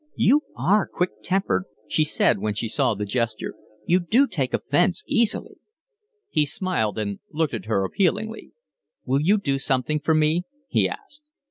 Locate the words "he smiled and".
6.27-7.19